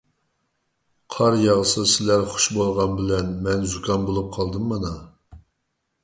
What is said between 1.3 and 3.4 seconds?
ياغسا سىلەر خۇش بولغان بىلەن،